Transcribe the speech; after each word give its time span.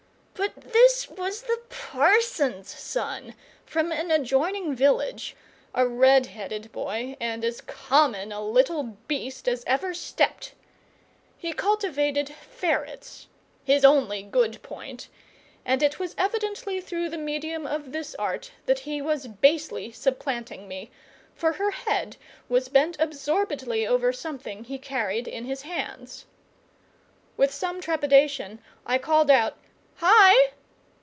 But 0.33 0.71
this 0.73 1.07
was 1.07 1.43
the 1.43 1.61
parson's 1.69 2.67
son 2.67 3.35
from 3.63 3.91
an 3.91 4.09
adjoining 4.09 4.73
village, 4.73 5.35
a 5.75 5.87
red 5.87 6.25
headed 6.25 6.71
boy 6.71 7.15
and 7.19 7.45
as 7.45 7.61
common 7.61 8.31
a 8.31 8.41
little 8.43 8.97
beast 9.07 9.47
as 9.47 9.63
ever 9.67 9.93
stepped. 9.93 10.53
He 11.37 11.53
cultivated 11.53 12.27
ferrets 12.29 13.27
his 13.63 13.85
only 13.85 14.23
good 14.23 14.63
point; 14.63 15.09
and 15.63 15.83
it 15.83 15.99
was 15.99 16.15
evidently 16.17 16.81
through 16.81 17.09
the 17.09 17.19
medium 17.19 17.67
of 17.67 17.91
this 17.91 18.15
art 18.15 18.49
that 18.65 18.79
he 18.79 18.99
was 18.99 19.27
basely 19.27 19.91
supplanting 19.91 20.67
me, 20.67 20.89
for 21.35 21.53
her 21.53 21.69
head 21.69 22.17
was 22.49 22.67
bent 22.67 22.97
absorbedly 22.99 23.85
over 23.85 24.11
something 24.11 24.63
he 24.63 24.79
carried 24.79 25.27
in 25.27 25.45
his 25.45 25.61
hands. 25.61 26.25
With 27.37 27.53
some 27.53 27.79
trepidation 27.79 28.57
I 28.87 28.97
called 28.97 29.29
out, 29.29 29.55
"Hi!" 29.97 30.33